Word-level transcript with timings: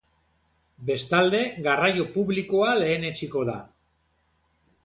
Bestalde 0.89 1.41
garraio 1.67 2.07
publikoa 2.17 2.73
lehenetsiko 2.81 3.45
da. 3.51 3.59